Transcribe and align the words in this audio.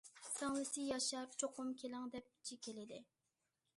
سىڭلىسى 0.27 0.85
ياشار« 0.85 1.37
چوقۇم 1.43 1.69
كېلىڭ» 1.83 2.09
دەپ 2.17 2.33
جېكىلىدى. 2.51 2.99